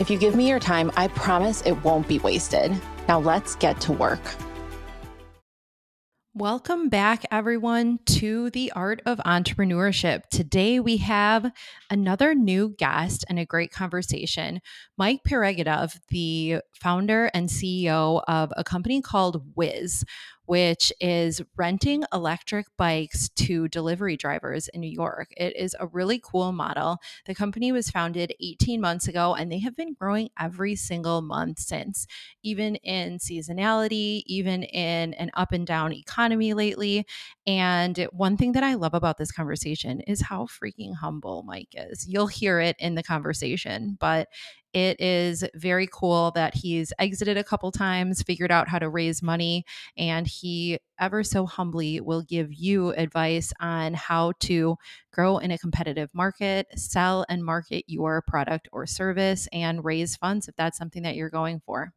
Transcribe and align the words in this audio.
If 0.00 0.10
you 0.10 0.16
give 0.16 0.36
me 0.36 0.48
your 0.48 0.60
time, 0.60 0.92
I 0.96 1.08
promise 1.08 1.60
it 1.62 1.72
won't 1.82 2.06
be 2.06 2.20
wasted. 2.20 2.72
Now 3.08 3.18
let's 3.18 3.56
get 3.56 3.80
to 3.80 3.92
work. 3.92 4.20
Welcome 6.34 6.88
back, 6.88 7.24
everyone, 7.32 7.98
to 8.06 8.50
the 8.50 8.70
Art 8.76 9.02
of 9.06 9.18
Entrepreneurship. 9.18 10.22
Today 10.30 10.78
we 10.78 10.98
have 10.98 11.50
another 11.90 12.32
new 12.32 12.76
guest 12.78 13.24
and 13.28 13.40
a 13.40 13.44
great 13.44 13.72
conversation. 13.72 14.60
Mike 14.96 15.22
Peregudov, 15.26 15.98
the 16.10 16.60
founder 16.80 17.28
and 17.34 17.48
CEO 17.48 18.22
of 18.28 18.52
a 18.56 18.62
company 18.62 19.02
called 19.02 19.52
Whizz 19.56 20.04
which 20.48 20.90
is 20.98 21.42
renting 21.58 22.04
electric 22.10 22.64
bikes 22.78 23.28
to 23.28 23.68
delivery 23.68 24.16
drivers 24.16 24.66
in 24.68 24.80
New 24.80 24.90
York. 24.90 25.28
It 25.36 25.54
is 25.54 25.76
a 25.78 25.86
really 25.88 26.18
cool 26.24 26.52
model. 26.52 26.96
The 27.26 27.34
company 27.34 27.70
was 27.70 27.90
founded 27.90 28.32
18 28.40 28.80
months 28.80 29.08
ago 29.08 29.34
and 29.34 29.52
they 29.52 29.58
have 29.58 29.76
been 29.76 29.92
growing 29.92 30.30
every 30.40 30.74
single 30.74 31.20
month 31.20 31.58
since, 31.58 32.06
even 32.42 32.76
in 32.76 33.18
seasonality, 33.18 34.22
even 34.24 34.62
in 34.62 35.12
an 35.14 35.30
up 35.34 35.52
and 35.52 35.66
down 35.66 35.92
economy 35.92 36.54
lately. 36.54 37.06
And 37.46 38.08
one 38.12 38.38
thing 38.38 38.52
that 38.52 38.64
I 38.64 38.72
love 38.72 38.94
about 38.94 39.18
this 39.18 39.30
conversation 39.30 40.00
is 40.00 40.22
how 40.22 40.46
freaking 40.46 40.94
humble 40.94 41.42
Mike 41.42 41.74
is. 41.74 42.08
You'll 42.08 42.26
hear 42.26 42.58
it 42.58 42.76
in 42.78 42.94
the 42.94 43.02
conversation, 43.02 43.98
but 44.00 44.28
it 44.72 45.00
is 45.00 45.44
very 45.54 45.88
cool 45.92 46.30
that 46.32 46.54
he's 46.54 46.92
exited 46.98 47.36
a 47.36 47.44
couple 47.44 47.72
times, 47.72 48.22
figured 48.22 48.50
out 48.50 48.68
how 48.68 48.78
to 48.78 48.88
raise 48.88 49.22
money, 49.22 49.64
and 49.96 50.26
he 50.26 50.78
ever 51.00 51.24
so 51.24 51.46
humbly 51.46 52.00
will 52.00 52.22
give 52.22 52.52
you 52.52 52.90
advice 52.90 53.52
on 53.60 53.94
how 53.94 54.32
to 54.40 54.76
grow 55.12 55.38
in 55.38 55.50
a 55.50 55.58
competitive 55.58 56.10
market, 56.12 56.66
sell 56.76 57.24
and 57.28 57.44
market 57.44 57.84
your 57.86 58.22
product 58.22 58.68
or 58.72 58.86
service, 58.86 59.48
and 59.52 59.84
raise 59.84 60.16
funds 60.16 60.48
if 60.48 60.56
that's 60.56 60.78
something 60.78 61.02
that 61.02 61.16
you're 61.16 61.30
going 61.30 61.60
for. 61.64 61.92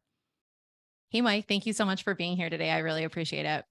Hey, 1.09 1.22
Mike, 1.22 1.47
thank 1.47 1.66
you 1.66 1.73
so 1.73 1.83
much 1.83 2.03
for 2.03 2.16
being 2.16 2.38
here 2.38 2.50
today. 2.50 2.72
I 2.72 2.80
really 2.80 3.03
appreciate 3.03 3.45
it. 3.45 3.66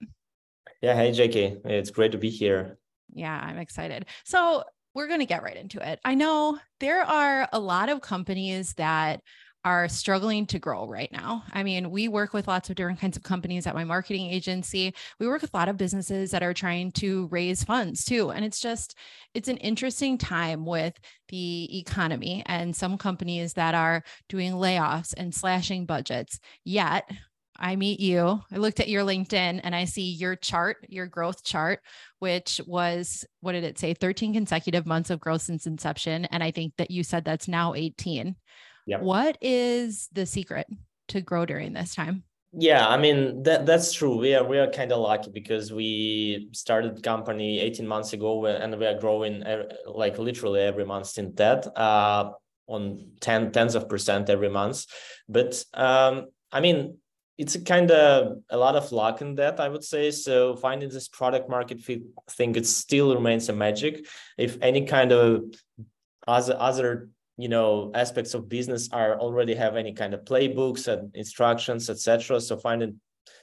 Yeah. 0.83 0.95
Hey, 0.95 1.11
JK. 1.11 1.65
It's 1.65 1.91
great 1.91 2.13
to 2.13 2.19
be 2.19 2.31
here. 2.31 2.79
Yeah, 3.13 3.39
I'm 3.43 3.59
excited. 3.59 4.07
So, 4.25 4.63
we're 4.95 5.09
going 5.09 5.21
to 5.21 5.27
get 5.27 5.43
right 5.43 5.57
into 5.57 5.87
it. 5.87 6.01
I 6.05 6.15
know 6.15 6.59
there 6.81 7.03
are 7.03 7.49
a 7.53 7.61
lot 7.61 7.89
of 7.89 8.01
companies 8.01 8.75
that 8.75 9.21
are 9.63 9.89
struggling 9.89 10.47
to 10.47 10.59
grow 10.59 10.89
right 10.89 11.13
now. 11.13 11.45
I 11.53 11.63
mean, 11.63 11.91
we 11.91 12.09
work 12.09 12.33
with 12.33 12.49
lots 12.49 12.71
of 12.71 12.77
different 12.77 12.99
kinds 12.99 13.19
of 13.19 13.23
companies 13.23 13.67
at 13.67 13.75
my 13.75 13.85
marketing 13.85 14.31
agency. 14.31 14.95
We 15.19 15.29
work 15.29 15.43
with 15.43 15.53
a 15.53 15.57
lot 15.57 15.69
of 15.69 15.77
businesses 15.77 16.31
that 16.31 16.43
are 16.43 16.55
trying 16.55 16.93
to 16.93 17.29
raise 17.31 17.63
funds 17.63 18.05
too. 18.05 18.31
And 18.31 18.43
it's 18.43 18.59
just, 18.59 18.97
it's 19.35 19.49
an 19.49 19.59
interesting 19.59 20.17
time 20.17 20.65
with 20.65 20.95
the 21.29 21.79
economy 21.79 22.43
and 22.47 22.75
some 22.75 22.97
companies 22.97 23.53
that 23.53 23.75
are 23.75 24.03
doing 24.31 24.53
layoffs 24.53 25.13
and 25.15 25.35
slashing 25.35 25.85
budgets. 25.85 26.41
Yet, 26.65 27.11
I 27.61 27.77
meet 27.77 28.01
you. 28.01 28.41
I 28.51 28.57
looked 28.57 28.81
at 28.81 28.89
your 28.89 29.05
LinkedIn 29.05 29.61
and 29.63 29.75
I 29.75 29.85
see 29.85 30.11
your 30.13 30.35
chart, 30.35 30.79
your 30.89 31.07
growth 31.07 31.45
chart, 31.45 31.81
which 32.19 32.61
was 32.67 33.25
what 33.41 33.53
did 33.53 33.65
it 33.65 33.79
say? 33.79 33.93
13 33.93 34.33
consecutive 34.33 34.87
months 34.87 35.11
of 35.11 35.21
growth 35.21 35.43
since 35.43 35.67
inception. 35.67 36.25
And 36.27 36.43
I 36.43 36.51
think 36.51 36.75
that 36.79 36.91
you 36.91 37.05
said 37.05 37.25
that's 37.25 37.49
now 37.49 37.75
18. 37.75 38.35
Yep. 38.87 39.03
What 39.03 39.37
is 39.43 40.09
the 40.13 40.25
secret 40.25 40.67
to 41.09 41.21
grow 41.21 41.45
during 41.45 41.75
this 41.75 41.95
time? 41.95 42.25
Yeah, 42.53 42.89
I 42.89 42.97
mean 42.97 43.45
that 43.45 43.65
that's 43.65 43.93
true. 43.93 44.17
We 44.17 44.35
are 44.35 44.43
we 44.43 44.59
are 44.59 44.69
kind 44.69 44.91
of 44.91 44.99
lucky 44.99 45.31
because 45.31 45.73
we 45.73 46.49
started 46.53 47.01
company 47.01 47.61
18 47.61 47.87
months 47.87 48.13
ago 48.13 48.45
and 48.47 48.77
we 48.77 48.87
are 48.87 48.99
growing 48.99 49.45
like 49.87 50.19
literally 50.19 50.61
every 50.61 50.85
month 50.85 51.07
since 51.07 51.37
that 51.37 51.67
uh, 51.79 52.31
on 52.67 53.13
10 53.21 53.53
tens 53.53 53.77
of 53.77 53.89
percent 53.89 54.31
every 54.31 54.49
month. 54.49 54.87
But 55.29 55.63
um, 55.75 56.27
I 56.51 56.61
mean 56.61 56.99
it's 57.41 57.55
a 57.55 57.61
kind 57.61 57.91
of 57.91 58.43
a 58.51 58.57
lot 58.57 58.77
of 58.77 58.93
luck 58.93 59.23
in 59.23 59.35
that 59.37 59.59
i 59.61 59.69
would 59.69 59.83
say. 59.83 60.11
So 60.11 60.57
finding 60.57 60.91
this 60.91 61.09
product 61.09 61.49
market 61.49 61.81
fit 61.81 62.03
thing 62.37 62.55
it 62.55 62.67
still 62.67 63.15
remains 63.15 63.49
a 63.49 63.55
magic. 63.55 64.07
If 64.37 64.59
any 64.61 64.85
kind 64.85 65.11
of 65.13 65.45
other 66.29 66.57
other 66.59 67.09
you 67.39 67.49
know 67.49 67.91
aspects 67.95 68.35
of 68.35 68.51
business 68.51 68.91
are 68.93 69.19
already 69.19 69.55
have 69.55 69.75
any 69.77 69.95
kind 69.95 70.13
of 70.13 70.21
playbooks 70.31 70.87
and 70.93 71.17
instructions 71.17 71.89
etc 71.89 72.39
so 72.39 72.59
finding 72.59 73.01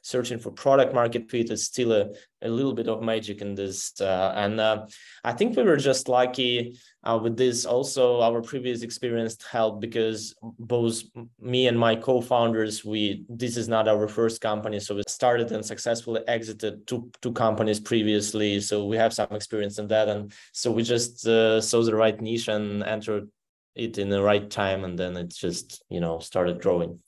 searching 0.07 0.39
for 0.39 0.51
product 0.51 0.93
market 0.93 1.29
fit 1.29 1.51
is 1.51 1.65
still 1.65 1.91
a, 1.91 2.09
a 2.41 2.47
little 2.47 2.73
bit 2.73 2.87
of 2.87 3.01
magic 3.01 3.41
in 3.41 3.55
this. 3.55 3.99
Uh, 3.99 4.31
and 4.37 4.57
uh, 4.57 4.85
I 5.25 5.33
think 5.33 5.57
we 5.57 5.63
were 5.63 5.75
just 5.75 6.07
lucky 6.07 6.79
uh, 7.03 7.19
with 7.21 7.35
this. 7.35 7.65
Also, 7.65 8.21
our 8.21 8.41
previous 8.41 8.83
experience 8.83 9.37
helped 9.43 9.81
because 9.81 10.33
both 10.59 11.03
me 11.41 11.67
and 11.67 11.77
my 11.77 11.93
co-founders, 11.95 12.85
we 12.85 13.25
this 13.27 13.57
is 13.57 13.67
not 13.67 13.89
our 13.89 14.07
first 14.07 14.39
company, 14.39 14.79
so 14.79 14.95
we 14.95 15.03
started 15.09 15.51
and 15.51 15.65
successfully 15.65 16.21
exited 16.27 16.87
two 16.87 17.11
two 17.21 17.33
companies 17.33 17.79
previously. 17.81 18.61
So 18.61 18.85
we 18.85 18.95
have 18.95 19.13
some 19.13 19.31
experience 19.31 19.77
in 19.77 19.87
that, 19.89 20.07
and 20.07 20.31
so 20.53 20.71
we 20.71 20.83
just 20.83 21.27
uh, 21.27 21.59
saw 21.59 21.83
the 21.83 21.95
right 21.95 22.19
niche 22.21 22.47
and 22.47 22.81
entered 22.83 23.27
it 23.75 23.97
in 23.97 24.07
the 24.09 24.21
right 24.21 24.49
time, 24.49 24.85
and 24.85 24.97
then 24.97 25.17
it 25.17 25.29
just 25.29 25.83
you 25.89 25.99
know 25.99 26.19
started 26.19 26.61
growing 26.61 26.99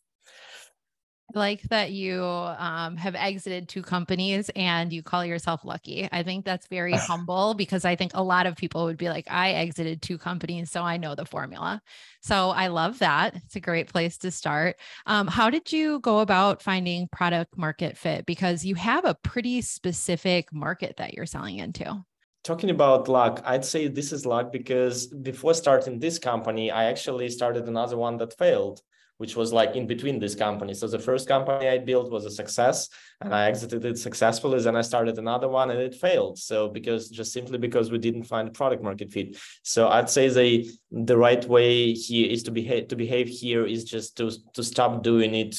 like 1.35 1.62
that 1.63 1.91
you 1.91 2.23
um, 2.23 2.97
have 2.97 3.16
exited 3.16 3.69
two 3.69 3.81
companies 3.81 4.50
and 4.56 4.91
you 4.91 5.03
call 5.03 5.25
yourself 5.25 5.62
lucky. 5.63 6.07
I 6.12 6.23
think 6.23 6.45
that's 6.45 6.67
very 6.67 6.94
humble 6.97 7.53
because 7.53 7.85
I 7.85 7.95
think 7.95 8.12
a 8.13 8.23
lot 8.23 8.45
of 8.45 8.56
people 8.56 8.85
would 8.85 8.97
be 8.97 9.09
like, 9.09 9.25
I 9.29 9.51
exited 9.51 10.01
two 10.01 10.18
companies, 10.18 10.72
so 10.72 10.84
I 10.84 10.97
know 10.97 11.16
the 11.16 11.25
formula. 11.25 11.81
So 12.22 12.50
I 12.50 12.68
love 12.68 13.00
that. 13.00 13.35
It's 13.35 13.56
a 13.56 13.59
great 13.59 13.88
place 13.88 14.18
to 14.19 14.31
start. 14.31 14.78
Um, 15.06 15.28
how 15.28 15.50
did 15.50 15.72
you 15.72 16.00
go 16.00 16.19
about 16.19 16.62
finding 16.62 17.07
product 17.07 17.57
market 17.57 17.97
fit? 17.97 18.25
Because 18.25 18.66
you 18.66 18.75
have 18.75 19.06
a 19.06 19.16
pretty 19.16 19.62
specific 19.62 20.53
market 20.53 20.97
that 20.97 21.13
you're 21.13 21.25
selling 21.25 21.57
into 21.57 22.03
talking 22.44 22.69
about 22.69 23.09
luck 23.09 23.41
i'd 23.45 23.66
say 23.66 23.88
this 23.88 24.13
is 24.13 24.25
luck 24.25 24.51
because 24.51 25.07
before 25.07 25.53
starting 25.53 26.00
this 26.00 26.18
company 26.18 26.72
i 26.72 26.85
actually 26.85 27.29
started 27.29 27.68
another 27.68 27.97
one 27.97 28.16
that 28.18 28.38
failed 28.38 28.81
which 29.19 29.35
was 29.35 29.52
like 29.52 29.75
in 29.75 29.85
between 29.85 30.18
these 30.18 30.34
companies. 30.34 30.80
So 30.80 30.88
the 30.88 30.97
first 30.97 31.28
company 31.28 31.68
I 31.68 31.78
built 31.78 32.09
was 32.09 32.24
a 32.25 32.31
success 32.31 32.88
and 33.19 33.35
I 33.35 33.47
exited 33.47 33.84
it 33.84 33.97
successfully. 33.97 34.62
Then 34.62 34.78
I 34.78 34.81
started 34.81 35.18
another 35.18 35.50
one 35.50 35.72
and 35.72 35.80
it 35.80 35.94
failed. 35.94 36.40
So 36.40 36.69
because 36.69 37.09
just 37.09 37.34
simply 37.34 37.57
because 37.57 37.91
we 37.91 37.97
didn't 37.97 38.24
find 38.24 38.47
a 38.47 38.52
product 38.52 38.81
market 38.81 39.12
fit. 39.12 39.38
So 39.63 39.90
I'd 39.90 40.09
say 40.09 40.30
the 40.30 40.72
the 40.91 41.18
right 41.18 41.46
way 41.46 41.91
here 41.91 42.31
is 42.31 42.44
to 42.44 42.52
behave 42.52 42.88
to 42.88 42.96
behave 42.96 43.28
here 43.28 43.66
is 43.66 43.84
just 43.84 44.16
to 44.18 44.31
to 44.53 44.63
stop 44.63 45.03
doing 45.03 45.36
it 45.36 45.53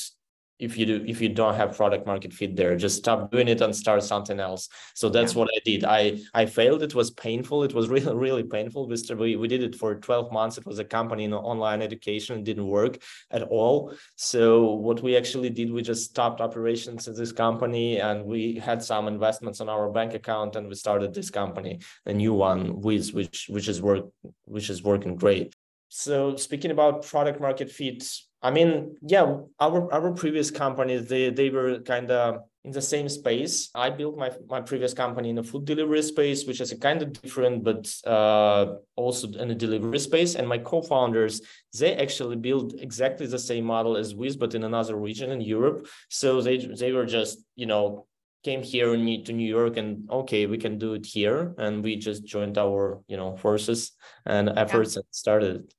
if 0.61 0.77
you 0.77 0.87
do 0.87 1.05
if 1.07 1.21
you 1.21 1.29
don't 1.29 1.55
have 1.55 1.77
product 1.77 2.07
market 2.07 2.33
fit 2.33 2.55
there 2.55 2.77
just 2.77 2.97
stop 2.99 3.31
doing 3.31 3.49
it 3.49 3.61
and 3.61 3.75
start 3.75 4.03
something 4.03 4.39
else. 4.39 4.69
So 4.95 5.09
that's 5.09 5.33
yeah. 5.33 5.39
what 5.39 5.49
i 5.57 5.61
did. 5.65 5.85
I 5.85 6.19
i 6.35 6.47
failed. 6.47 6.83
It 6.83 6.95
was 6.95 7.11
painful. 7.11 7.65
It 7.65 7.75
was 7.75 7.89
really 7.95 8.15
really 8.15 8.45
painful. 8.45 8.89
We, 8.89 9.37
we 9.37 9.49
did 9.49 9.63
it 9.63 9.75
for 9.75 9.95
12 9.95 10.33
months. 10.33 10.59
It 10.59 10.67
was 10.67 10.79
a 10.79 10.85
company 10.85 11.25
in 11.25 11.33
online 11.33 11.83
education. 11.83 12.39
It 12.39 12.45
didn't 12.45 12.67
work 12.67 12.99
at 13.31 13.43
all. 13.43 13.95
So 14.17 14.75
what 14.75 15.03
we 15.03 15.17
actually 15.17 15.51
did 15.51 15.73
we 15.73 15.83
just 15.83 16.11
stopped 16.11 16.41
operations 16.41 17.09
in 17.09 17.15
this 17.15 17.33
company 17.33 18.01
and 18.01 18.25
we 18.25 18.57
had 18.57 18.83
some 18.83 19.09
investments 19.09 19.61
on 19.61 19.69
our 19.69 19.91
bank 19.91 20.15
account 20.15 20.57
and 20.57 20.69
we 20.69 20.75
started 20.75 21.15
this 21.15 21.31
company 21.31 21.81
a 22.07 22.13
new 22.13 22.35
one 22.35 22.81
with 22.81 23.11
which 23.11 23.47
which 23.49 23.69
is 23.69 23.81
work 23.81 24.05
which 24.45 24.71
is 24.71 24.83
working 24.83 25.17
great. 25.17 25.55
So 25.89 26.37
speaking 26.37 26.71
about 26.71 27.03
product 27.03 27.41
market 27.41 27.71
fit 27.71 28.05
I 28.43 28.51
mean, 28.51 28.97
yeah, 29.03 29.37
our 29.59 29.93
our 29.93 30.13
previous 30.13 30.51
companies 30.51 31.09
they 31.09 31.31
they 31.31 31.51
were 31.51 31.81
kind 31.81 32.11
of 32.11 32.43
in 32.65 32.71
the 32.73 32.81
same 32.81 33.09
space. 33.09 33.71
I 33.75 33.91
built 33.91 34.17
my 34.17 34.31
my 34.49 34.63
previous 34.63 34.95
company 34.95 35.29
in 35.31 35.39
a 35.39 35.43
food 35.43 35.67
delivery 35.67 36.03
space, 36.03 36.47
which 36.47 36.61
is 36.61 36.73
a 36.73 36.79
kind 36.79 37.03
of 37.03 37.13
different, 37.13 37.65
but 37.65 37.93
uh, 38.07 38.77
also 38.97 39.29
in 39.33 39.51
a 39.51 39.55
delivery 39.55 39.99
space. 39.99 40.37
And 40.37 40.49
my 40.49 40.59
co-founders 40.59 41.43
they 41.79 41.95
actually 41.97 42.37
built 42.37 42.75
exactly 42.81 43.27
the 43.27 43.39
same 43.39 43.65
model 43.65 43.97
as 43.97 44.15
Whizz, 44.15 44.37
but 44.37 44.55
in 44.55 44.65
another 44.65 44.97
region 44.97 45.31
in 45.31 45.43
Europe. 45.43 45.87
So 46.09 46.41
they 46.41 46.57
they 46.59 46.93
were 46.93 47.07
just 47.07 47.45
you 47.57 47.67
know 47.67 48.07
came 48.43 48.63
here 48.63 48.97
to 48.97 49.33
New 49.33 49.49
York 49.49 49.77
and 49.77 50.09
okay, 50.11 50.47
we 50.47 50.57
can 50.57 50.79
do 50.79 50.95
it 50.95 51.05
here, 51.05 51.55
and 51.59 51.85
we 51.85 51.97
just 51.97 52.25
joined 52.25 52.57
our 52.57 53.03
you 53.07 53.19
know 53.19 53.37
forces 53.37 53.93
and 54.25 54.49
efforts 54.49 54.97
yeah. 54.97 55.01
and 55.01 55.07
started. 55.11 55.75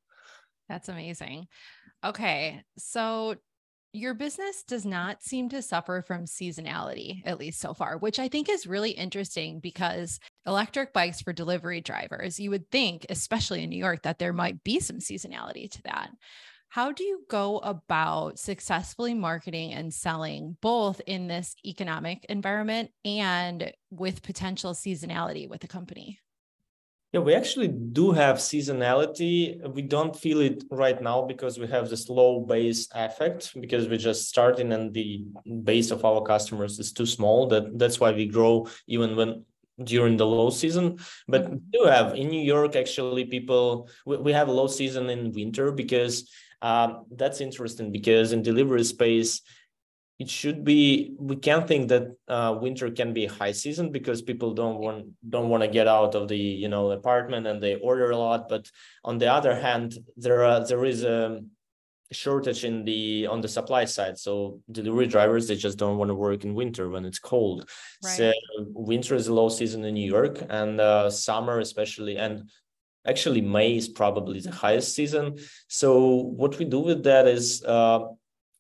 That's 0.70 0.90
amazing. 0.90 1.48
Okay. 2.04 2.64
So 2.78 3.36
your 3.94 4.14
business 4.14 4.64
does 4.64 4.86
not 4.86 5.22
seem 5.22 5.50
to 5.50 5.62
suffer 5.62 6.02
from 6.02 6.26
seasonality, 6.26 7.22
at 7.26 7.38
least 7.38 7.60
so 7.60 7.74
far, 7.74 7.98
which 7.98 8.20
I 8.20 8.30
think 8.30 8.48
is 8.50 8.66
really 8.66 8.92
interesting 8.92 9.60
because 9.60 10.20
electric 10.48 10.94
bikes 10.94 11.22
for 11.22 11.34
delivery 11.34 11.82
drivers, 11.82 12.40
you 12.40 12.52
would 12.52 12.72
think, 12.72 13.06
especially 13.10 13.64
in 13.64 13.70
New 13.70 13.78
York, 13.78 14.04
that 14.04 14.18
there 14.18 14.34
might 14.34 14.64
be 14.64 14.80
some 14.80 15.00
seasonality 15.00 15.70
to 15.72 15.84
that. 15.84 16.10
How 16.70 16.94
do 16.94 17.04
you 17.04 17.26
go 17.30 17.58
about 17.58 18.40
successfully 18.40 19.14
marketing 19.14 19.74
and 19.74 19.94
selling 19.94 20.56
both 20.62 21.02
in 21.06 21.28
this 21.28 21.54
economic 21.66 22.26
environment 22.30 22.92
and 23.04 23.74
with 23.90 24.24
potential 24.24 24.74
seasonality 24.74 25.50
with 25.50 25.60
the 25.60 25.68
company? 25.68 26.20
Yeah, 27.12 27.20
we 27.20 27.34
actually 27.34 27.68
do 27.68 28.12
have 28.12 28.38
seasonality. 28.38 29.60
We 29.74 29.82
don't 29.82 30.16
feel 30.16 30.40
it 30.40 30.64
right 30.72 31.02
now 31.02 31.24
because 31.24 31.60
we 31.60 31.68
have 31.68 31.90
this 31.90 32.08
low 32.08 32.40
base 32.40 32.88
effect 32.96 33.52
because 33.60 33.90
we're 33.90 33.98
just 33.98 34.30
starting 34.30 34.72
and 34.72 34.94
the 34.94 35.26
base 35.64 35.92
of 35.92 36.06
our 36.06 36.22
customers 36.22 36.80
is 36.80 36.94
too 36.94 37.06
small. 37.06 37.48
That 37.48 37.78
that's 37.78 38.00
why 38.00 38.14
we 38.14 38.28
grow 38.28 38.68
even 38.88 39.18
when 39.18 39.44
during 39.84 40.16
the 40.16 40.26
low 40.26 40.52
season. 40.52 41.00
But 41.28 41.44
mm-hmm. 41.44 41.56
we 41.56 41.60
do 41.74 41.84
have 41.86 42.16
in 42.16 42.30
New 42.30 42.42
York 42.42 42.78
actually 42.78 43.26
people 43.26 43.90
we, 44.06 44.16
we 44.18 44.32
have 44.32 44.48
a 44.48 44.54
low 44.54 44.68
season 44.68 45.10
in 45.10 45.34
winter 45.34 45.74
because 45.74 46.32
um, 46.62 47.06
that's 47.12 47.42
interesting 47.42 47.92
because 47.92 48.32
in 48.32 48.42
delivery 48.42 48.86
space 48.86 49.42
it 50.22 50.30
should 50.30 50.64
be 50.64 51.16
we 51.18 51.36
can 51.36 51.66
think 51.66 51.90
that 51.90 52.06
uh, 52.28 52.56
winter 52.66 52.92
can 52.92 53.12
be 53.12 53.26
high 53.26 53.56
season 53.64 53.92
because 53.92 54.22
people 54.22 54.54
don't 54.54 54.78
want 54.78 55.00
don't 55.28 55.50
want 55.50 55.64
to 55.64 55.78
get 55.78 55.88
out 55.88 56.14
of 56.14 56.28
the 56.28 56.38
you 56.64 56.70
know 56.74 56.92
apartment 56.92 57.48
and 57.48 57.58
they 57.62 57.74
order 57.90 58.12
a 58.12 58.18
lot. 58.18 58.48
But 58.48 58.70
on 59.04 59.18
the 59.18 59.30
other 59.38 59.56
hand 59.66 59.98
there 60.16 60.44
are 60.46 60.60
there 60.70 60.86
is 60.86 61.04
a 61.04 61.42
shortage 62.12 62.64
in 62.70 62.86
the 62.86 63.26
on 63.34 63.42
the 63.42 63.48
supply 63.48 63.86
side. 63.86 64.20
So 64.20 64.60
delivery 64.72 65.08
drivers 65.08 65.48
they 65.48 65.56
just 65.56 65.80
don't 65.80 65.98
want 65.98 66.10
to 66.10 66.22
work 66.28 66.44
in 66.44 66.54
winter 66.54 66.88
when 66.94 67.04
it's 67.10 67.22
cold. 67.34 67.68
Right. 68.04 68.18
so 68.18 68.32
winter 68.94 69.16
is 69.16 69.28
a 69.28 69.34
low 69.34 69.50
season 69.50 69.84
in 69.86 69.96
new 69.96 70.10
york 70.18 70.36
and 70.50 70.80
uh, 70.80 71.10
summer 71.10 71.56
especially 71.60 72.18
and 72.18 72.34
actually 73.12 73.42
may 73.42 73.70
is 73.76 73.88
probably 73.88 74.40
the 74.40 74.52
highest 74.52 74.94
season. 74.94 75.26
So 75.68 75.90
what 76.42 76.60
we 76.60 76.66
do 76.66 76.82
with 76.90 77.02
that 77.10 77.28
is 77.28 77.64
uh, 77.64 78.02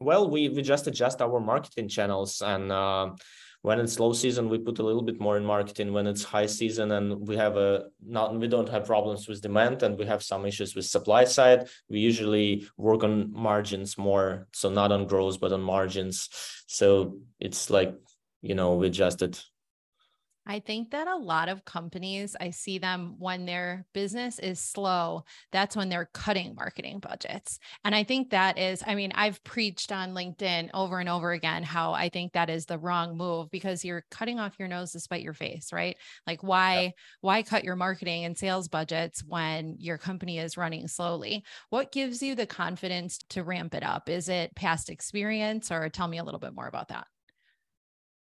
well, 0.01 0.29
we, 0.29 0.49
we 0.49 0.61
just 0.61 0.87
adjust 0.87 1.21
our 1.21 1.39
marketing 1.39 1.87
channels 1.87 2.41
and 2.41 2.71
uh, 2.71 3.11
when 3.61 3.79
it's 3.79 3.99
low 3.99 4.13
season, 4.13 4.49
we 4.49 4.57
put 4.57 4.79
a 4.79 4.83
little 4.83 5.03
bit 5.03 5.19
more 5.19 5.37
in 5.37 5.45
marketing. 5.45 5.93
When 5.93 6.07
it's 6.07 6.23
high 6.23 6.47
season 6.47 6.91
and 6.93 7.27
we 7.27 7.37
have 7.37 7.57
a 7.57 7.85
not 8.03 8.35
we 8.35 8.47
don't 8.47 8.69
have 8.69 8.85
problems 8.85 9.27
with 9.27 9.41
demand 9.41 9.83
and 9.83 9.99
we 9.99 10.05
have 10.05 10.23
some 10.23 10.45
issues 10.45 10.73
with 10.73 10.85
supply 10.85 11.25
side, 11.25 11.69
we 11.87 11.99
usually 11.99 12.67
work 12.77 13.03
on 13.03 13.31
margins 13.31 13.97
more. 13.97 14.47
So 14.51 14.69
not 14.69 14.91
on 14.91 15.05
growth, 15.05 15.39
but 15.39 15.53
on 15.53 15.61
margins. 15.61 16.29
So 16.65 17.19
it's 17.39 17.69
like, 17.69 17.93
you 18.41 18.55
know, 18.55 18.75
we 18.75 18.87
adjusted 18.87 19.39
I 20.47 20.59
think 20.59 20.91
that 20.91 21.07
a 21.07 21.15
lot 21.15 21.49
of 21.49 21.65
companies, 21.65 22.35
I 22.39 22.49
see 22.49 22.79
them 22.79 23.15
when 23.19 23.45
their 23.45 23.85
business 23.93 24.39
is 24.39 24.59
slow, 24.59 25.23
that's 25.51 25.75
when 25.75 25.87
they're 25.87 26.09
cutting 26.13 26.55
marketing 26.55 26.99
budgets. 26.99 27.59
And 27.85 27.93
I 27.93 28.03
think 28.03 28.31
that 28.31 28.57
is, 28.57 28.83
I 28.85 28.95
mean, 28.95 29.11
I've 29.13 29.43
preached 29.43 29.91
on 29.91 30.13
LinkedIn 30.13 30.71
over 30.73 30.99
and 30.99 31.07
over 31.07 31.31
again 31.31 31.61
how 31.61 31.93
I 31.93 32.09
think 32.09 32.33
that 32.33 32.49
is 32.49 32.65
the 32.65 32.79
wrong 32.79 33.15
move 33.15 33.51
because 33.51 33.85
you're 33.85 34.05
cutting 34.09 34.39
off 34.39 34.55
your 34.57 34.67
nose 34.67 34.93
to 34.93 34.99
spite 34.99 35.21
your 35.21 35.35
face, 35.35 35.71
right? 35.71 35.95
Like 36.25 36.41
why, 36.41 36.81
yeah. 36.81 36.89
why 37.21 37.43
cut 37.43 37.63
your 37.63 37.75
marketing 37.75 38.25
and 38.25 38.35
sales 38.35 38.67
budgets 38.67 39.23
when 39.23 39.75
your 39.77 39.99
company 39.99 40.39
is 40.39 40.57
running 40.57 40.87
slowly? 40.87 41.43
What 41.69 41.91
gives 41.91 42.23
you 42.23 42.33
the 42.33 42.47
confidence 42.47 43.19
to 43.29 43.43
ramp 43.43 43.75
it 43.75 43.83
up? 43.83 44.09
Is 44.09 44.27
it 44.27 44.55
past 44.55 44.89
experience 44.89 45.71
or 45.71 45.87
tell 45.89 46.07
me 46.07 46.17
a 46.17 46.23
little 46.23 46.39
bit 46.39 46.55
more 46.55 46.67
about 46.67 46.87
that? 46.87 47.05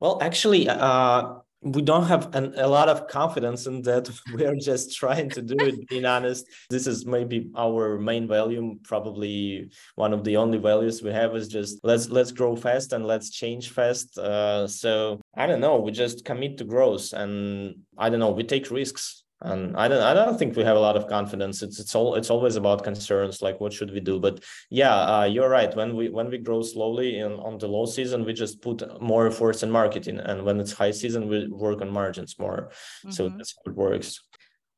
Well, 0.01 0.19
actually, 0.23 0.69
uh, 0.69 1.35
we 1.63 1.83
don't 1.83 2.05
have 2.05 2.35
an, 2.35 2.55
a 2.57 2.67
lot 2.67 2.89
of 2.89 3.07
confidence 3.07 3.67
in 3.67 3.83
that. 3.83 4.09
We 4.35 4.47
are 4.47 4.55
just 4.55 4.97
trying 4.97 5.31
to 5.31 5.43
do 5.43 5.57
it 5.59 5.89
being 5.89 6.05
honest. 6.05 6.47
This 6.71 6.87
is 6.87 7.05
maybe 7.05 7.51
our 7.57 7.99
main 7.99 8.27
value 8.27 8.79
probably 8.85 9.71
one 9.97 10.13
of 10.13 10.25
the 10.25 10.37
only 10.37 10.59
values 10.59 11.03
we 11.03 11.11
have 11.11 11.35
is 11.35 11.49
just 11.49 11.81
let's 11.83 12.09
let's 12.09 12.33
grow 12.33 12.57
fast 12.57 12.93
and 12.93 13.07
let's 13.07 13.31
change 13.31 13.71
fast. 13.71 14.17
Uh, 14.19 14.67
so 14.67 15.21
i 15.37 15.47
don't 15.47 15.61
know. 15.61 15.77
We 15.81 15.93
just 15.93 16.25
commit 16.25 16.59
to 16.59 16.65
growth 16.65 17.13
and 17.13 17.77
i 17.99 18.09
don't 18.09 18.21
know 18.21 18.31
we 18.31 18.45
take 18.45 18.71
risks 18.71 19.25
and 19.43 19.77
I 19.77 19.89
don't 19.89 20.03
I 20.03 20.13
don't 20.13 20.39
think 20.39 20.57
we 20.57 20.65
have 20.65 20.77
a 20.77 20.81
lot 20.81 20.97
of 20.97 21.07
confidence. 21.07 21.63
It's 21.63 21.81
it's 21.81 21.95
all 21.95 22.15
it's 22.15 22.31
always 22.31 22.57
about 22.57 22.85
concerns 22.85 23.41
like 23.41 23.61
what 23.61 23.73
should 23.73 23.91
we 23.91 24.01
do. 24.01 24.21
But 24.21 24.45
yeah, 24.69 24.95
uh, 24.95 25.25
you're 25.25 25.49
right. 25.49 25.75
When 25.75 25.97
we 25.97 26.09
when 26.11 26.31
we 26.31 26.39
grow 26.39 26.63
slowly 26.63 27.19
in 27.19 27.33
on 27.33 27.59
the 27.59 27.69
low 27.69 27.87
season, 27.87 28.25
we 28.25 28.33
just 28.33 28.61
put 28.61 28.83
more 29.01 29.27
efforts 29.29 29.63
in 29.63 29.71
marketing, 29.71 30.19
and 30.19 30.45
when 30.45 30.61
it's 30.61 30.73
high 30.73 30.91
season, 30.91 31.29
we 31.29 31.49
work 31.49 31.81
on 31.81 31.91
margins 31.91 32.39
more. 32.39 32.71
Mm-hmm. 32.71 33.11
So 33.13 33.29
that's 33.31 33.55
how 33.57 33.71
it 33.71 33.77
works. 33.77 34.21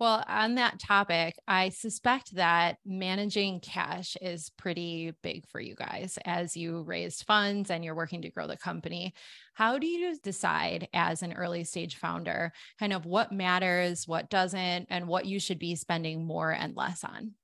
Well, 0.02 0.24
on 0.26 0.56
that 0.56 0.80
topic, 0.80 1.36
I 1.46 1.68
suspect 1.68 2.34
that 2.34 2.78
managing 2.84 3.60
cash 3.60 4.16
is 4.20 4.50
pretty 4.50 5.12
big 5.22 5.46
for 5.46 5.60
you 5.60 5.76
guys 5.76 6.18
as 6.24 6.56
you 6.56 6.82
raised 6.82 7.24
funds 7.24 7.70
and 7.70 7.84
you're 7.84 7.94
working 7.94 8.20
to 8.22 8.28
grow 8.28 8.48
the 8.48 8.56
company. 8.56 9.14
How 9.54 9.78
do 9.78 9.86
you 9.86 10.18
decide 10.18 10.88
as 10.92 11.22
an 11.22 11.34
early 11.34 11.62
stage 11.62 11.98
founder 11.98 12.52
kind 12.80 12.92
of 12.92 13.06
what 13.06 13.30
matters, 13.30 14.08
what 14.08 14.28
doesn't, 14.28 14.88
and 14.90 15.06
what 15.06 15.26
you 15.26 15.38
should 15.38 15.60
be 15.60 15.76
spending 15.76 16.26
more 16.26 16.50
and 16.50 16.74
less 16.74 17.04
on? 17.04 17.34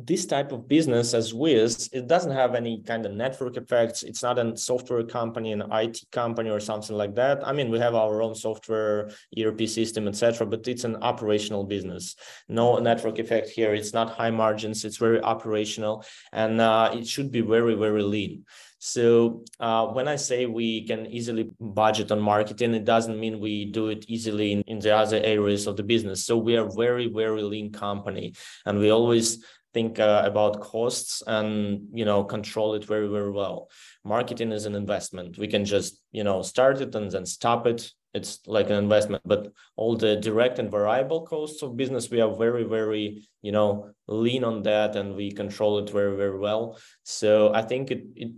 This 0.00 0.26
type 0.26 0.52
of 0.52 0.68
business 0.68 1.12
as 1.12 1.32
Whizz, 1.32 1.88
it 1.92 2.06
doesn't 2.06 2.30
have 2.30 2.54
any 2.54 2.80
kind 2.82 3.04
of 3.04 3.12
network 3.12 3.56
effects. 3.56 4.04
It's 4.04 4.22
not 4.22 4.38
a 4.38 4.56
software 4.56 5.02
company, 5.02 5.50
an 5.50 5.64
IT 5.72 6.02
company 6.12 6.50
or 6.50 6.60
something 6.60 6.96
like 6.96 7.16
that. 7.16 7.44
I 7.44 7.52
mean, 7.52 7.68
we 7.68 7.80
have 7.80 7.96
our 7.96 8.22
own 8.22 8.36
software, 8.36 9.10
ERP 9.36 9.62
system, 9.66 10.06
etc., 10.06 10.46
but 10.46 10.68
it's 10.68 10.84
an 10.84 11.02
operational 11.02 11.64
business. 11.64 12.14
No 12.48 12.78
network 12.78 13.18
effect 13.18 13.48
here. 13.48 13.74
It's 13.74 13.92
not 13.92 14.10
high 14.10 14.30
margins. 14.30 14.84
It's 14.84 14.98
very 14.98 15.20
operational, 15.20 16.04
and 16.32 16.60
uh, 16.60 16.92
it 16.94 17.08
should 17.08 17.32
be 17.32 17.40
very, 17.40 17.74
very 17.74 18.04
lean. 18.04 18.44
So 18.78 19.44
uh, 19.58 19.86
when 19.88 20.06
I 20.06 20.14
say 20.14 20.46
we 20.46 20.86
can 20.86 21.06
easily 21.06 21.50
budget 21.58 22.12
on 22.12 22.20
marketing, 22.20 22.74
it 22.74 22.84
doesn't 22.84 23.18
mean 23.18 23.40
we 23.40 23.64
do 23.64 23.88
it 23.88 24.04
easily 24.06 24.52
in, 24.52 24.62
in 24.68 24.78
the 24.78 24.94
other 24.94 25.16
areas 25.16 25.66
of 25.66 25.76
the 25.76 25.82
business. 25.82 26.24
So 26.24 26.38
we 26.38 26.56
are 26.56 26.70
very, 26.70 27.08
very 27.08 27.42
lean 27.42 27.72
company, 27.72 28.34
and 28.64 28.78
we 28.78 28.90
always 28.90 29.44
think 29.74 29.98
uh, 29.98 30.22
about 30.24 30.60
costs 30.60 31.22
and 31.26 31.88
you 31.92 32.04
know 32.04 32.24
control 32.24 32.74
it 32.74 32.84
very 32.84 33.08
very 33.08 33.30
well. 33.30 33.70
Marketing 34.04 34.52
is 34.52 34.66
an 34.66 34.74
investment. 34.74 35.38
We 35.38 35.48
can 35.48 35.64
just 35.64 36.00
you 36.12 36.24
know 36.24 36.42
start 36.42 36.80
it 36.80 36.94
and 36.94 37.10
then 37.10 37.26
stop 37.26 37.66
it. 37.66 37.90
It's 38.14 38.40
like 38.46 38.70
an 38.70 38.76
investment 38.76 39.22
but 39.26 39.52
all 39.76 39.94
the 39.96 40.16
direct 40.16 40.58
and 40.58 40.70
variable 40.70 41.26
costs 41.26 41.62
of 41.62 41.76
business 41.76 42.10
we 42.10 42.22
are 42.22 42.34
very 42.34 42.64
very 42.64 43.28
you 43.42 43.52
know 43.52 43.90
lean 44.06 44.44
on 44.44 44.62
that 44.62 44.96
and 44.96 45.14
we 45.14 45.30
control 45.30 45.78
it 45.78 45.90
very 45.90 46.16
very 46.16 46.38
well. 46.38 46.78
So 47.02 47.52
i 47.54 47.62
think 47.62 47.90
it, 47.90 48.04
it 48.16 48.32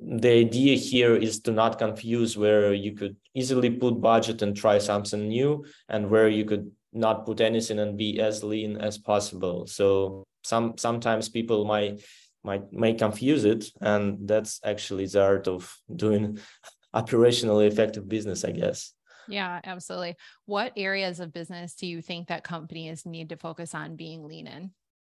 the 0.00 0.28
idea 0.28 0.76
here 0.76 1.14
is 1.14 1.40
to 1.40 1.52
not 1.52 1.78
confuse 1.78 2.36
where 2.36 2.74
you 2.74 2.92
could 2.92 3.16
easily 3.34 3.70
put 3.70 4.00
budget 4.00 4.42
and 4.42 4.56
try 4.56 4.78
something 4.78 5.28
new 5.28 5.64
and 5.88 6.10
where 6.10 6.28
you 6.28 6.44
could 6.44 6.70
not 6.92 7.26
put 7.26 7.40
anything 7.40 7.78
and 7.78 7.96
be 7.96 8.20
as 8.20 8.44
lean 8.44 8.76
as 8.76 8.98
possible. 8.98 9.66
So 9.66 10.24
some 10.44 10.74
sometimes 10.76 11.28
people 11.28 11.64
might 11.64 12.00
might 12.42 12.72
may 12.72 12.94
confuse 12.94 13.44
it 13.44 13.66
and 13.80 14.28
that's 14.28 14.60
actually 14.64 15.06
the 15.06 15.22
art 15.22 15.48
of 15.48 15.74
doing 15.94 16.38
operationally 16.94 17.66
effective 17.66 18.08
business 18.08 18.44
i 18.44 18.50
guess. 18.50 18.92
Yeah 19.26 19.60
absolutely. 19.64 20.16
What 20.44 20.72
areas 20.76 21.18
of 21.18 21.32
business 21.32 21.74
do 21.74 21.86
you 21.86 22.02
think 22.02 22.28
that 22.28 22.44
companies 22.44 23.06
need 23.06 23.30
to 23.30 23.36
focus 23.36 23.74
on 23.74 23.96
being 23.96 24.22
lean 24.22 24.46
in 24.46 24.70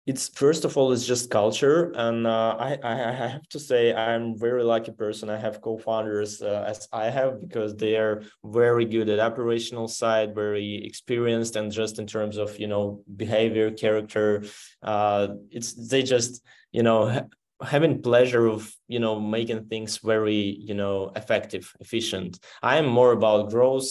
it's 0.07 0.29
first 0.29 0.65
of 0.65 0.77
all 0.77 0.91
it's 0.91 1.05
just 1.05 1.29
culture 1.29 1.91
and 1.95 2.25
uh, 2.25 2.55
I, 2.59 2.77
I 2.83 3.11
have 3.11 3.47
to 3.49 3.59
say 3.59 3.93
i'm 3.93 4.37
very 4.37 4.63
lucky 4.63 4.91
person. 4.91 5.29
I 5.29 5.37
have 5.37 5.61
co-founders 5.61 6.41
uh, 6.41 6.65
as 6.67 6.87
i 6.91 7.05
have 7.05 7.39
because 7.39 7.75
they 7.75 7.95
are 7.97 8.23
very 8.43 8.85
good 8.85 9.09
at 9.09 9.19
operational 9.19 9.87
side 9.87 10.33
very 10.33 10.83
experienced 10.83 11.55
and 11.55 11.71
just 11.71 11.99
in 11.99 12.07
terms 12.07 12.37
of 12.37 12.59
you 12.59 12.67
know 12.67 13.03
behavior 13.15 13.69
character 13.71 14.43
uh, 14.81 15.27
it's 15.51 15.73
they 15.73 16.01
just 16.01 16.43
you 16.71 16.83
know 16.83 17.09
ha- 17.09 17.27
having 17.61 18.01
pleasure 18.01 18.47
of 18.47 18.73
you 18.87 18.99
know 18.99 19.19
making 19.19 19.65
things 19.65 19.97
very 19.97 20.57
you 20.59 20.73
know 20.73 21.11
effective 21.15 21.71
efficient. 21.79 22.39
I 22.63 22.77
am 22.77 22.87
more 22.87 23.11
about 23.11 23.51
growth 23.51 23.89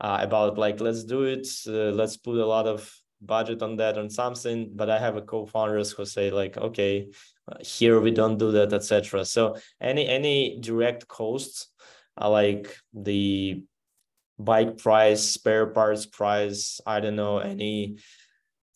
uh, 0.00 0.18
about 0.20 0.58
like 0.58 0.80
let's 0.80 1.04
do 1.04 1.22
it 1.22 1.46
uh, 1.66 1.92
let's 1.96 2.16
put 2.16 2.36
a 2.36 2.46
lot 2.46 2.66
of 2.66 2.92
budget 3.20 3.62
on 3.62 3.76
that 3.76 3.98
on 3.98 4.08
something 4.08 4.70
but 4.74 4.88
i 4.88 4.98
have 4.98 5.16
a 5.16 5.22
co-founders 5.22 5.90
who 5.92 6.04
say 6.04 6.30
like 6.30 6.56
okay 6.56 7.08
here 7.60 8.00
we 8.00 8.10
don't 8.10 8.38
do 8.38 8.52
that 8.52 8.72
etc 8.72 9.24
so 9.24 9.56
any 9.80 10.06
any 10.06 10.58
direct 10.60 11.08
costs 11.08 11.68
are 12.16 12.30
like 12.30 12.76
the 12.92 13.62
bike 14.38 14.78
price 14.78 15.22
spare 15.22 15.66
parts 15.66 16.06
price 16.06 16.80
i 16.86 17.00
don't 17.00 17.16
know 17.16 17.38
any 17.38 17.96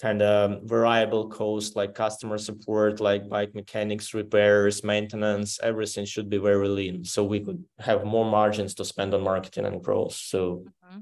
kind 0.02 0.20
of 0.20 0.62
variable 0.64 1.28
cost 1.28 1.76
like 1.76 1.94
customer 1.94 2.36
support 2.36 2.98
like 2.98 3.28
bike 3.28 3.54
mechanics 3.54 4.12
repairs 4.14 4.82
maintenance 4.82 5.60
everything 5.62 6.04
should 6.04 6.28
be 6.28 6.38
very 6.38 6.66
lean. 6.66 7.04
So 7.04 7.22
we 7.22 7.38
could 7.38 7.64
have 7.78 8.04
more 8.04 8.28
margins 8.28 8.74
to 8.74 8.84
spend 8.84 9.14
on 9.14 9.22
marketing 9.22 9.64
and 9.64 9.80
growth. 9.80 10.14
So 10.14 10.64
mm-hmm. 10.84 11.00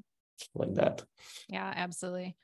like 0.54 0.74
that. 0.74 1.02
Yeah 1.48 1.72
absolutely 1.74 2.36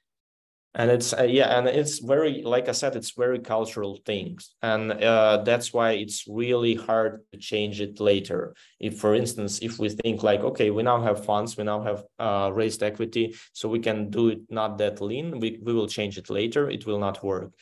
and 0.77 0.91
it's 0.91 1.15
uh, 1.15 1.23
yeah 1.23 1.59
and 1.59 1.67
it's 1.67 1.99
very 2.01 2.43
like 2.43 2.69
i 2.69 2.73
said 2.73 2.95
it's 2.95 3.13
very 3.13 3.39
cultural 3.39 3.99
things. 4.05 4.55
And 4.63 4.93
uh, 4.93 5.43
that's 5.43 5.73
why 5.73 5.93
it's 5.93 6.25
really 6.29 6.75
hard 6.75 7.23
to 7.33 7.39
change 7.39 7.81
it 7.81 7.99
later. 7.99 8.55
If 8.79 8.99
for 9.01 9.15
instance 9.15 9.61
if 9.63 9.79
we 9.79 9.89
think 9.89 10.23
like 10.23 10.41
okay 10.41 10.71
we 10.71 10.83
now 10.83 11.01
have 11.01 11.25
funds 11.25 11.57
we 11.57 11.65
now 11.65 11.81
have 11.83 12.05
uh, 12.19 12.51
raised 12.53 12.83
equity 12.83 13.35
so 13.55 13.69
we 13.69 13.81
can 13.81 14.11
do 14.11 14.29
it 14.29 14.41
not 14.51 14.77
that 14.79 15.01
lean 15.01 15.41
we, 15.41 15.59
we 15.63 15.73
will 15.73 15.89
change 15.89 16.19
it 16.19 16.29
later 16.31 16.71
it 16.71 16.87
will 16.87 16.99
not 16.99 17.25
work. 17.25 17.53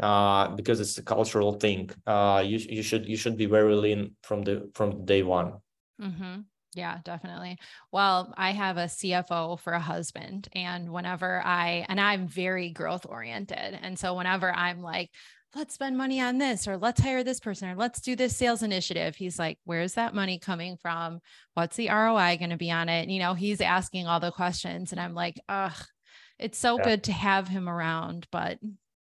Uh, 0.00 0.48
because 0.56 0.80
it's 0.80 0.96
a 0.96 1.02
cultural 1.02 1.52
thing. 1.52 1.90
Uh, 2.06 2.42
you, 2.46 2.56
you 2.56 2.82
should 2.82 3.06
you 3.06 3.16
should 3.16 3.36
be 3.36 3.44
very 3.44 3.74
lean 3.74 4.16
from 4.22 4.42
the 4.42 4.70
from 4.74 5.04
day 5.04 5.22
one. 5.22 5.52
Mm-hmm. 6.00 6.40
Yeah, 6.74 6.98
definitely. 7.04 7.58
Well, 7.90 8.32
I 8.36 8.52
have 8.52 8.76
a 8.76 8.84
CFO 8.84 9.58
for 9.58 9.72
a 9.72 9.80
husband. 9.80 10.48
And 10.54 10.90
whenever 10.90 11.42
I, 11.44 11.84
and 11.88 12.00
I'm 12.00 12.28
very 12.28 12.70
growth 12.70 13.06
oriented. 13.08 13.78
And 13.82 13.98
so 13.98 14.14
whenever 14.14 14.52
I'm 14.54 14.80
like, 14.80 15.10
let's 15.56 15.74
spend 15.74 15.98
money 15.98 16.20
on 16.20 16.38
this, 16.38 16.68
or 16.68 16.76
let's 16.76 17.00
hire 17.00 17.24
this 17.24 17.40
person, 17.40 17.70
or 17.70 17.74
let's 17.74 18.00
do 18.00 18.14
this 18.14 18.36
sales 18.36 18.62
initiative, 18.62 19.16
he's 19.16 19.36
like, 19.36 19.58
where's 19.64 19.94
that 19.94 20.14
money 20.14 20.38
coming 20.38 20.76
from? 20.76 21.18
What's 21.54 21.76
the 21.76 21.88
ROI 21.88 22.36
going 22.38 22.50
to 22.50 22.56
be 22.56 22.70
on 22.70 22.88
it? 22.88 23.02
And, 23.02 23.10
you 23.10 23.18
know, 23.18 23.34
he's 23.34 23.60
asking 23.60 24.06
all 24.06 24.20
the 24.20 24.30
questions. 24.30 24.92
And 24.92 25.00
I'm 25.00 25.14
like, 25.14 25.40
ugh, 25.48 25.74
it's 26.38 26.58
so 26.58 26.78
yeah. 26.78 26.84
good 26.84 27.04
to 27.04 27.12
have 27.12 27.48
him 27.48 27.68
around. 27.68 28.28
But, 28.30 28.60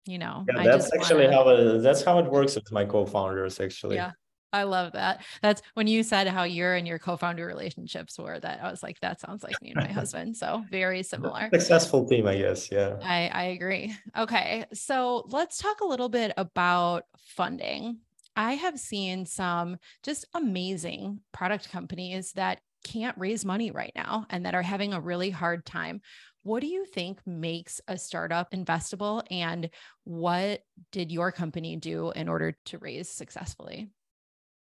you 0.07 0.19
know, 0.19 0.45
yeah, 0.55 0.63
that's 0.63 0.93
actually 0.95 1.25
wanna... 1.25 1.37
how 1.37 1.49
it, 1.49 1.79
that's 1.83 2.05
how 2.05 2.21
it 2.21 2.27
works 2.27 2.55
with 2.55 2.71
my 2.71 2.85
co-founders 2.85 3.59
actually. 3.59 3.97
Yeah. 3.97 4.13
I 4.53 4.63
love 4.63 4.93
that. 4.93 5.25
That's 5.43 5.63
when 5.75 5.87
you 5.87 6.03
said 6.03 6.29
how 6.29 6.45
your 6.45 6.75
and 6.75 6.87
your 6.87 6.99
co-founder 6.99 7.45
relationships 7.45 8.19
were. 8.19 8.39
That 8.39 8.63
I 8.63 8.71
was 8.71 8.83
like, 8.83 9.01
that 9.01 9.21
sounds 9.21 9.43
like 9.43 9.61
me 9.61 9.73
and 9.73 9.85
my 9.85 9.93
husband. 9.93 10.37
So 10.37 10.65
very 10.71 11.03
similar. 11.03 11.51
Successful 11.53 12.07
team, 12.07 12.27
I 12.27 12.37
guess. 12.37 12.71
Yeah. 12.71 12.97
I, 13.03 13.29
I 13.33 13.43
agree. 13.45 13.95
Okay. 14.17 14.65
So 14.73 15.27
let's 15.29 15.59
talk 15.59 15.81
a 15.81 15.87
little 15.87 16.09
bit 16.09 16.33
about 16.37 17.05
funding. 17.19 17.99
I 18.37 18.55
have 18.55 18.79
seen 18.79 19.27
some 19.27 19.79
just 20.03 20.27
amazing 20.35 21.21
product 21.33 21.71
companies 21.71 22.33
that 22.33 22.61
can't 22.85 23.17
raise 23.19 23.45
money 23.45 23.71
right 23.71 23.93
now 23.97 24.27
and 24.31 24.47
that 24.47 24.55
are 24.55 24.63
having 24.63 24.93
a 24.93 25.01
really 25.01 25.31
hard 25.31 25.65
time. 25.65 26.01
What 26.43 26.61
do 26.61 26.69
you 26.69 26.85
think 26.85 27.19
makes 27.27 27.81
a 27.89 27.99
startup 27.99 28.53
investable 28.53 29.23
and 29.31 29.69
what 30.05 30.61
did 30.93 31.11
your 31.11 31.33
company 31.33 31.77
do 31.77 32.13
in 32.13 32.29
order 32.29 32.57
to 32.67 32.79
raise 32.79 33.09
successfully? 33.09 33.89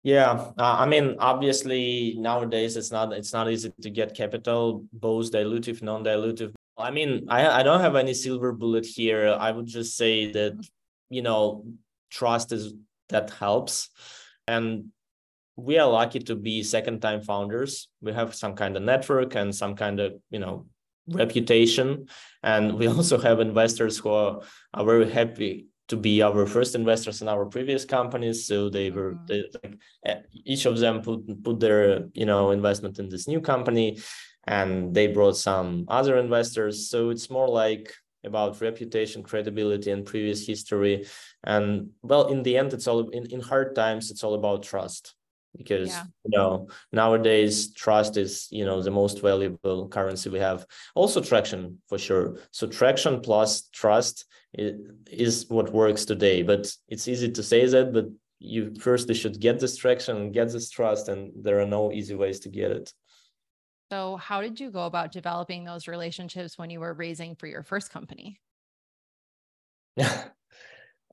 Yeah, 0.02 0.50
uh, 0.58 0.76
I 0.80 0.86
mean, 0.86 1.16
obviously 1.20 2.16
nowadays 2.18 2.76
it's 2.76 2.90
not 2.90 3.12
it's 3.12 3.32
not 3.32 3.48
easy 3.48 3.72
to 3.82 3.90
get 3.90 4.16
capital, 4.16 4.84
both 4.92 5.30
dilutive, 5.30 5.80
non-dilutive. 5.80 6.52
I 6.76 6.90
mean, 6.90 7.26
I 7.28 7.60
I 7.60 7.62
don't 7.62 7.80
have 7.80 7.94
any 7.94 8.12
silver 8.14 8.50
bullet 8.52 8.84
here. 8.84 9.28
I 9.38 9.52
would 9.52 9.66
just 9.66 9.96
say 9.96 10.32
that 10.32 10.54
you 11.08 11.22
know 11.22 11.64
trust 12.10 12.50
is 12.50 12.74
that 13.10 13.30
helps, 13.30 13.90
and 14.48 14.90
we 15.54 15.78
are 15.78 15.88
lucky 15.88 16.18
to 16.18 16.34
be 16.34 16.64
second-time 16.64 17.22
founders. 17.22 17.88
We 18.00 18.12
have 18.12 18.34
some 18.34 18.54
kind 18.54 18.76
of 18.76 18.82
network 18.82 19.36
and 19.36 19.54
some 19.54 19.76
kind 19.76 20.00
of 20.00 20.14
you 20.30 20.40
know 20.40 20.66
reputation, 21.06 22.06
and 22.42 22.74
we 22.74 22.88
also 22.96 23.18
have 23.18 23.38
investors 23.38 23.98
who 23.98 24.10
are, 24.10 24.40
are 24.74 24.84
very 24.84 25.08
happy 25.08 25.68
to 25.88 25.96
be 25.96 26.22
our 26.22 26.46
first 26.46 26.74
investors 26.74 27.22
in 27.22 27.28
our 27.28 27.46
previous 27.46 27.84
companies. 27.84 28.46
So 28.46 28.68
they 28.68 28.90
were 28.90 29.12
mm-hmm. 29.12 29.26
they, 29.26 29.44
like, 29.62 29.78
eh, 30.06 30.20
each 30.44 30.66
of 30.66 30.78
them 30.78 31.02
put 31.02 31.42
put 31.42 31.60
their 31.60 32.08
you 32.14 32.26
know 32.26 32.50
investment 32.50 32.98
in 32.98 33.08
this 33.08 33.28
new 33.28 33.40
company, 33.40 33.98
and 34.46 34.94
they 34.94 35.08
brought 35.08 35.36
some 35.36 35.84
other 35.88 36.16
investors. 36.16 36.88
So 36.88 37.10
it's 37.10 37.30
more 37.30 37.48
like 37.48 37.92
about 38.24 38.60
reputation, 38.60 39.22
credibility, 39.22 39.90
and 39.90 40.06
previous 40.06 40.46
history. 40.46 41.06
And 41.42 41.90
well, 42.02 42.28
in 42.28 42.42
the 42.42 42.56
end, 42.56 42.72
it's 42.72 42.86
all 42.86 43.08
in, 43.10 43.26
in 43.26 43.40
hard 43.40 43.74
times. 43.74 44.10
It's 44.10 44.22
all 44.24 44.34
about 44.34 44.62
trust 44.62 45.14
because 45.56 45.90
yeah. 45.90 46.04
you 46.24 46.30
know 46.36 46.68
nowadays 46.92 47.72
trust 47.74 48.16
is 48.16 48.48
you 48.50 48.64
know 48.64 48.82
the 48.82 48.90
most 48.90 49.20
valuable 49.20 49.88
currency 49.88 50.30
we 50.30 50.38
have 50.38 50.66
also 50.94 51.20
traction 51.20 51.78
for 51.88 51.98
sure 51.98 52.38
so 52.50 52.66
traction 52.66 53.20
plus 53.20 53.68
trust 53.72 54.24
is 54.54 55.46
what 55.48 55.72
works 55.72 56.04
today. 56.04 56.42
But 56.42 56.72
it's 56.88 57.08
easy 57.08 57.30
to 57.30 57.42
say 57.42 57.66
that, 57.66 57.92
but 57.92 58.06
you 58.38 58.74
first 58.78 59.12
should 59.14 59.40
get 59.40 59.60
this 59.60 59.76
traction 59.76 60.16
and 60.16 60.34
get 60.34 60.50
this 60.52 60.70
trust, 60.70 61.08
and 61.08 61.32
there 61.42 61.60
are 61.60 61.66
no 61.66 61.92
easy 61.92 62.14
ways 62.14 62.40
to 62.40 62.48
get 62.48 62.70
it. 62.70 62.92
So, 63.90 64.16
how 64.16 64.40
did 64.40 64.58
you 64.58 64.70
go 64.70 64.86
about 64.86 65.12
developing 65.12 65.64
those 65.64 65.86
relationships 65.86 66.58
when 66.58 66.70
you 66.70 66.80
were 66.80 66.94
raising 66.94 67.36
for 67.36 67.46
your 67.46 67.62
first 67.62 67.90
company? 67.92 68.40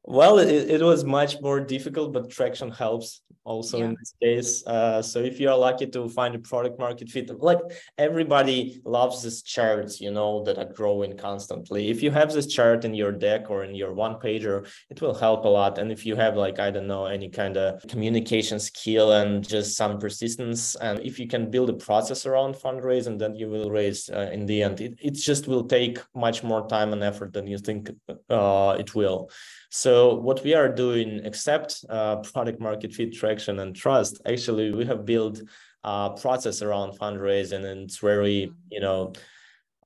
well, 0.09 0.39
it, 0.39 0.49
it 0.49 0.81
was 0.81 1.03
much 1.03 1.39
more 1.39 1.59
difficult, 1.59 2.13
but 2.13 2.31
traction 2.31 2.71
helps 2.71 3.21
also 3.43 3.77
yeah. 3.77 3.85
in 3.85 3.95
this 3.99 4.13
case. 4.21 4.65
Uh, 4.65 5.01
so 5.01 5.19
if 5.19 5.39
you 5.39 5.49
are 5.49 5.57
lucky 5.57 5.85
to 5.85 6.09
find 6.09 6.33
a 6.33 6.39
product 6.39 6.79
market 6.79 7.09
fit, 7.09 7.29
like 7.39 7.59
everybody 7.97 8.81
loves 8.85 9.21
these 9.21 9.43
charts, 9.43 10.01
you 10.01 10.11
know, 10.11 10.43
that 10.43 10.57
are 10.57 10.73
growing 10.73 11.15
constantly. 11.15 11.89
If 11.89 12.01
you 12.01 12.09
have 12.09 12.33
this 12.33 12.47
chart 12.47 12.85
in 12.85 12.95
your 12.95 13.11
deck 13.11 13.51
or 13.51 13.63
in 13.63 13.75
your 13.75 13.93
one 13.93 14.15
pager, 14.15 14.67
it 14.89 14.99
will 14.99 15.13
help 15.13 15.45
a 15.45 15.47
lot. 15.47 15.77
And 15.77 15.91
if 15.91 16.07
you 16.07 16.15
have 16.15 16.35
like, 16.35 16.57
I 16.57 16.71
don't 16.71 16.87
know, 16.87 17.05
any 17.05 17.29
kind 17.29 17.55
of 17.57 17.81
communication 17.87 18.59
skill 18.59 19.13
and 19.13 19.47
just 19.47 19.77
some 19.77 19.99
persistence, 19.99 20.75
and 20.75 20.99
if 21.01 21.19
you 21.19 21.27
can 21.27 21.51
build 21.51 21.69
a 21.69 21.73
process 21.73 22.25
around 22.25 22.55
fundraising, 22.55 23.19
then 23.19 23.35
you 23.35 23.47
will 23.47 23.69
raise 23.69 24.09
uh, 24.09 24.29
in 24.33 24.47
the 24.47 24.63
end. 24.63 24.81
It, 24.81 24.97
it 24.99 25.13
just 25.13 25.47
will 25.47 25.65
take 25.65 25.99
much 26.15 26.43
more 26.43 26.67
time 26.67 26.93
and 26.93 27.03
effort 27.03 27.33
than 27.33 27.45
you 27.45 27.59
think 27.59 27.91
uh, 28.29 28.75
it 28.79 28.95
will. 28.95 29.29
So 29.69 30.15
what 30.15 30.43
we 30.43 30.55
are 30.55 30.67
doing, 30.67 31.21
except 31.23 31.85
uh, 31.89 32.17
product 32.17 32.59
market 32.59 32.93
fit 32.93 33.13
traction 33.13 33.59
and 33.59 33.75
trust, 33.75 34.21
actually 34.25 34.71
we 34.71 34.85
have 34.85 35.05
built 35.05 35.41
a 35.83 36.11
process 36.19 36.61
around 36.61 36.97
fundraising, 36.97 37.65
and 37.65 37.83
it's 37.83 37.97
very, 37.97 38.47
mm-hmm. 38.47 38.53
you 38.71 38.79
know, 38.81 39.13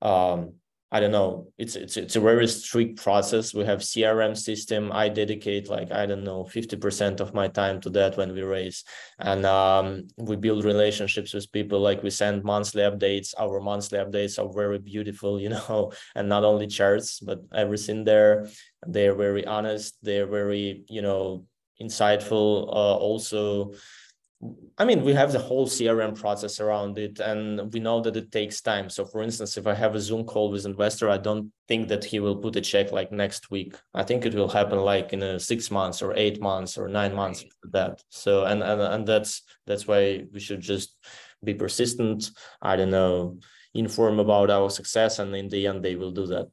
um, 0.02 0.54
I 0.94 1.00
don't 1.00 1.10
know. 1.10 1.48
It's 1.58 1.74
it's 1.74 1.96
it's 1.96 2.14
a 2.14 2.20
very 2.20 2.46
strict 2.46 3.02
process. 3.02 3.52
We 3.52 3.64
have 3.64 3.80
CRM 3.80 4.36
system. 4.36 4.92
I 4.92 5.08
dedicate 5.08 5.68
like 5.68 5.90
I 5.90 6.06
don't 6.06 6.22
know 6.22 6.44
fifty 6.44 6.76
percent 6.76 7.18
of 7.18 7.34
my 7.34 7.48
time 7.48 7.80
to 7.80 7.90
that 7.90 8.16
when 8.16 8.32
we 8.32 8.42
raise, 8.42 8.84
and 9.18 9.44
um, 9.44 10.06
we 10.16 10.36
build 10.36 10.64
relationships 10.64 11.34
with 11.34 11.50
people. 11.50 11.80
Like 11.80 12.04
we 12.04 12.10
send 12.10 12.44
monthly 12.44 12.82
updates. 12.82 13.34
Our 13.36 13.58
monthly 13.58 13.98
updates 13.98 14.38
are 14.38 14.52
very 14.52 14.78
beautiful, 14.78 15.40
you 15.40 15.48
know, 15.48 15.90
and 16.14 16.28
not 16.28 16.44
only 16.44 16.68
charts 16.68 17.18
but 17.18 17.40
everything 17.52 18.04
there. 18.04 18.46
They're 18.86 19.14
very 19.14 19.46
honest. 19.46 19.96
They're 20.02 20.26
very 20.26 20.84
you 20.88 21.02
know 21.02 21.46
insightful. 21.80 22.68
Uh, 22.68 22.96
also 22.96 23.74
I 24.76 24.84
mean, 24.84 25.04
we 25.04 25.14
have 25.14 25.32
the 25.32 25.38
whole 25.38 25.66
CRM 25.66 26.18
process 26.18 26.60
around 26.60 26.98
it, 26.98 27.20
and 27.20 27.72
we 27.72 27.80
know 27.80 28.00
that 28.00 28.16
it 28.16 28.32
takes 28.32 28.60
time. 28.60 28.90
So, 28.90 29.04
for 29.04 29.22
instance, 29.22 29.56
if 29.56 29.66
I 29.66 29.74
have 29.74 29.94
a 29.94 30.00
Zoom 30.00 30.24
call 30.24 30.50
with 30.50 30.66
investor, 30.66 31.08
I 31.08 31.18
don't 31.18 31.52
think 31.68 31.88
that 31.88 32.04
he 32.04 32.20
will 32.20 32.36
put 32.36 32.56
a 32.56 32.60
check 32.60 32.92
like 32.92 33.12
next 33.12 33.50
week. 33.50 33.76
I 33.94 34.02
think 34.02 34.26
it 34.26 34.34
will 34.34 34.48
happen 34.48 34.80
like 34.80 35.12
in 35.12 35.22
a 35.22 35.40
six 35.40 35.70
months 35.70 36.02
or 36.02 36.14
eight 36.16 36.42
months 36.42 36.76
or 36.76 36.88
nine 36.88 37.14
months 37.14 37.40
after 37.40 37.68
that. 37.72 38.02
So, 38.10 38.44
and 38.44 38.62
and 38.62 38.80
and 38.80 39.06
that's 39.06 39.42
that's 39.66 39.86
why 39.86 40.24
we 40.32 40.40
should 40.40 40.60
just 40.60 40.96
be 41.42 41.54
persistent. 41.54 42.30
I 42.60 42.76
don't 42.76 42.90
know, 42.90 43.38
inform 43.72 44.18
about 44.18 44.50
our 44.50 44.68
success, 44.68 45.20
and 45.20 45.34
in 45.34 45.48
the 45.48 45.66
end, 45.68 45.82
they 45.82 45.94
will 45.94 46.12
do 46.12 46.26
that. 46.26 46.48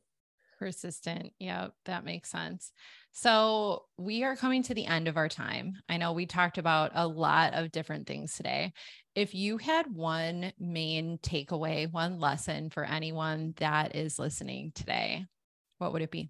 Persistent. 0.62 1.34
Yeah, 1.40 1.70
that 1.86 2.06
makes 2.06 2.30
sense. 2.30 2.72
So, 3.14 3.86
we 3.98 4.24
are 4.24 4.36
coming 4.36 4.62
to 4.62 4.76
the 4.76 4.86
end 4.86 5.08
of 5.08 5.18
our 5.18 5.28
time. 5.28 5.74
I 5.90 5.98
know 5.98 6.14
we 6.14 6.28
talked 6.28 6.60
about 6.60 6.92
a 6.94 7.08
lot 7.08 7.56
of 7.56 7.72
different 7.72 8.06
things 8.06 8.36
today. 8.36 8.74
If 9.16 9.34
you 9.34 9.58
had 9.58 9.88
one 9.92 10.54
main 10.60 11.18
takeaway, 11.18 11.92
one 11.92 12.20
lesson 12.20 12.70
for 12.70 12.84
anyone 12.84 13.56
that 13.58 13.96
is 13.96 14.20
listening 14.20 14.72
today, 14.76 15.26
what 15.80 15.94
would 15.94 16.04
it 16.04 16.12
be? 16.12 16.30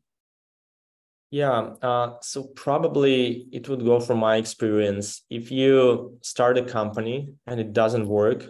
Yeah, 1.29 1.73
uh, 1.81 2.13
so 2.21 2.43
probably 2.43 3.50
it 3.51 3.67
would 3.67 3.83
go 3.83 4.00
from 4.00 4.19
my 4.19 4.38
experience. 4.38 5.23
If 5.29 5.51
you 5.51 6.17
start 6.21 6.57
a 6.57 6.63
company 6.63 7.33
and 7.47 7.59
it 7.59 7.73
doesn't 7.73 8.07
work, 8.07 8.45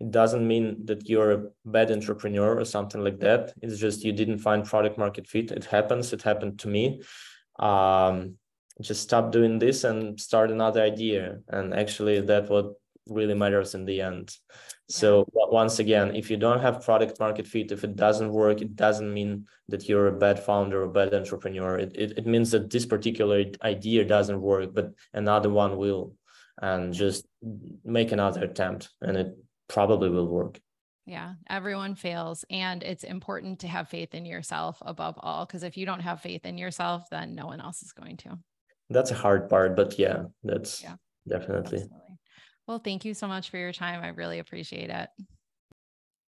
it 0.00 0.10
doesn't 0.10 0.46
mean 0.46 0.84
that 0.84 1.08
you're 1.08 1.32
a 1.32 1.44
bad 1.64 1.90
entrepreneur 1.90 2.58
or 2.58 2.64
something 2.64 3.02
like 3.02 3.18
that. 3.20 3.54
It's 3.62 3.78
just 3.78 4.04
you 4.04 4.12
didn't 4.12 4.38
find 4.38 4.64
product 4.64 4.98
market 4.98 5.26
fit. 5.26 5.50
It 5.50 5.64
happens. 5.64 6.12
It 6.12 6.22
happened 6.22 6.58
to 6.60 6.68
me 6.68 7.00
um, 7.58 8.36
just 8.80 9.02
stop 9.02 9.32
doing 9.32 9.58
this 9.58 9.84
and 9.84 10.20
start 10.20 10.50
another 10.50 10.82
idea 10.82 11.38
and 11.48 11.72
actually 11.74 12.20
that 12.20 12.50
what 12.50 12.74
really 13.08 13.34
matters 13.34 13.74
in 13.74 13.84
the 13.84 14.00
end. 14.00 14.36
So 14.88 15.26
once 15.34 15.78
again, 15.78 16.14
if 16.14 16.30
you 16.30 16.36
don't 16.36 16.60
have 16.60 16.84
product 16.84 17.18
market 17.18 17.46
fit, 17.46 17.72
if 17.72 17.82
it 17.84 17.96
doesn't 17.96 18.32
work, 18.32 18.60
it 18.60 18.76
doesn't 18.76 19.12
mean 19.12 19.46
that 19.68 19.88
you're 19.88 20.08
a 20.08 20.18
bad 20.18 20.38
founder 20.38 20.82
or 20.82 20.88
bad 20.88 21.14
entrepreneur. 21.14 21.78
It, 21.78 21.92
it, 21.96 22.18
it 22.18 22.26
means 22.26 22.50
that 22.50 22.70
this 22.70 22.86
particular 22.86 23.44
idea 23.62 24.04
doesn't 24.04 24.40
work, 24.40 24.74
but 24.74 24.92
another 25.12 25.50
one 25.50 25.76
will. 25.76 26.14
And 26.60 26.94
just 26.94 27.26
make 27.84 28.12
another 28.12 28.44
attempt 28.44 28.88
and 29.02 29.16
it 29.18 29.36
probably 29.68 30.08
will 30.10 30.26
work. 30.26 30.60
Yeah, 31.06 31.34
everyone 31.48 31.94
fails. 31.94 32.44
And 32.50 32.82
it's 32.82 33.04
important 33.04 33.60
to 33.60 33.68
have 33.68 33.88
faith 33.88 34.14
in 34.14 34.26
yourself 34.26 34.78
above 34.84 35.14
all. 35.20 35.46
Because 35.46 35.62
if 35.62 35.76
you 35.76 35.86
don't 35.86 36.00
have 36.00 36.20
faith 36.20 36.44
in 36.44 36.58
yourself, 36.58 37.04
then 37.10 37.34
no 37.34 37.46
one 37.46 37.60
else 37.60 37.82
is 37.82 37.92
going 37.92 38.16
to. 38.18 38.38
That's 38.90 39.12
a 39.12 39.14
hard 39.14 39.48
part. 39.48 39.76
But 39.76 39.98
yeah, 39.98 40.24
that's 40.42 40.82
yeah, 40.82 40.96
definitely. 41.28 41.78
Absolutely. 41.78 42.18
Well, 42.66 42.80
thank 42.80 43.04
you 43.04 43.14
so 43.14 43.28
much 43.28 43.50
for 43.50 43.58
your 43.58 43.72
time. 43.72 44.02
I 44.02 44.08
really 44.08 44.40
appreciate 44.40 44.90
it. 44.90 45.08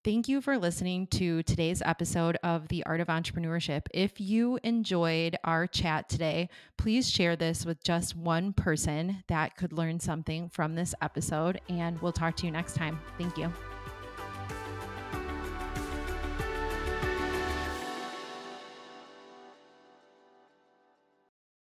Thank 0.06 0.28
you 0.28 0.40
for 0.40 0.56
listening 0.56 1.08
to 1.08 1.42
today's 1.42 1.82
episode 1.84 2.38
of 2.44 2.68
The 2.68 2.86
Art 2.86 3.00
of 3.00 3.08
Entrepreneurship. 3.08 3.86
If 3.92 4.20
you 4.20 4.56
enjoyed 4.62 5.36
our 5.42 5.66
chat 5.66 6.08
today, 6.08 6.48
please 6.76 7.10
share 7.10 7.34
this 7.34 7.66
with 7.66 7.82
just 7.82 8.14
one 8.14 8.52
person 8.52 9.24
that 9.26 9.56
could 9.56 9.72
learn 9.72 9.98
something 9.98 10.48
from 10.48 10.76
this 10.76 10.94
episode, 11.02 11.60
and 11.68 12.00
we'll 12.00 12.12
talk 12.12 12.36
to 12.36 12.46
you 12.46 12.52
next 12.52 12.76
time. 12.76 13.00
Thank 13.18 13.36
you. 13.36 13.52